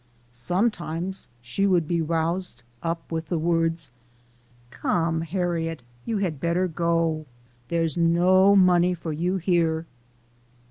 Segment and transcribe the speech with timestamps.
[0.31, 3.91] Sometimes she would be roused up with the words,"
[4.71, 7.27] Come, Harriet, you had better go.
[7.67, 9.85] There's no money for you here."